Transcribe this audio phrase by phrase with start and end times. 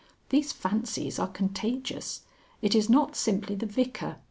[0.29, 2.21] These fancies are contagious.
[2.59, 4.15] It is not simply the Vicar.